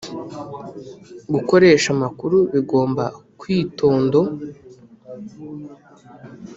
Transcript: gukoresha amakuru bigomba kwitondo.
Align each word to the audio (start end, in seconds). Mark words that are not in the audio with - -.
gukoresha 1.33 1.87
amakuru 1.95 2.37
bigomba 2.53 3.05
kwitondo. 3.39 4.19